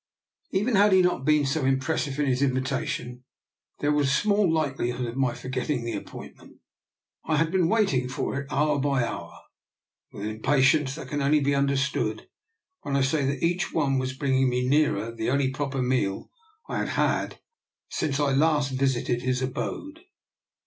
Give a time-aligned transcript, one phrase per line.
[0.49, 3.23] Even had he not been so impressive in his invitation
[3.81, 6.57] there was small likelihood of my forgetting the appointment.
[7.25, 9.31] I had been waiting for it, hour by hour,
[10.11, 12.27] with an impa tience that can only be understood
[12.81, 16.31] when I say that each one was bringing me nearer the only proper meal
[16.67, 17.39] I had had
[17.89, 19.99] since I last visited his abode.